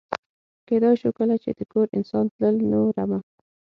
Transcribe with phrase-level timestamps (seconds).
[0.67, 3.19] کېدای شو کله چې د کور انسان تلل، نو رمه.